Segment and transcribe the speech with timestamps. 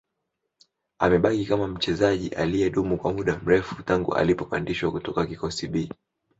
[0.99, 5.89] Amebaki kama mchezaji aliyedumu kwa muda mrefu tangu alipopandishwa kutokea kikosi B